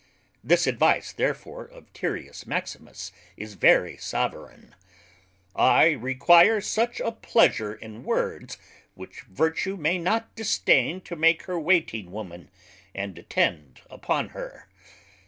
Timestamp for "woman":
12.11-12.49